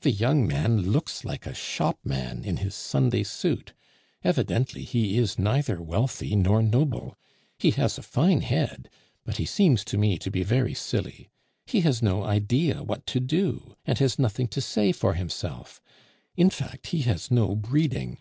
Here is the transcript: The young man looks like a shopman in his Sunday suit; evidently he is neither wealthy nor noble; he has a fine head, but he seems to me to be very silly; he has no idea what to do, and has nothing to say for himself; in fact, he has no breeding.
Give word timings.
The 0.00 0.10
young 0.10 0.44
man 0.48 0.90
looks 0.90 1.24
like 1.24 1.46
a 1.46 1.54
shopman 1.54 2.42
in 2.44 2.56
his 2.56 2.74
Sunday 2.74 3.22
suit; 3.22 3.74
evidently 4.24 4.82
he 4.82 5.16
is 5.18 5.38
neither 5.38 5.80
wealthy 5.80 6.34
nor 6.34 6.64
noble; 6.64 7.16
he 7.60 7.70
has 7.78 7.96
a 7.96 8.02
fine 8.02 8.40
head, 8.40 8.90
but 9.24 9.36
he 9.36 9.44
seems 9.44 9.84
to 9.84 9.96
me 9.96 10.18
to 10.18 10.32
be 10.32 10.42
very 10.42 10.74
silly; 10.74 11.30
he 11.64 11.82
has 11.82 12.02
no 12.02 12.24
idea 12.24 12.82
what 12.82 13.06
to 13.06 13.20
do, 13.20 13.76
and 13.84 13.98
has 14.00 14.18
nothing 14.18 14.48
to 14.48 14.60
say 14.60 14.90
for 14.90 15.14
himself; 15.14 15.80
in 16.36 16.50
fact, 16.50 16.88
he 16.88 17.02
has 17.02 17.30
no 17.30 17.54
breeding. 17.54 18.18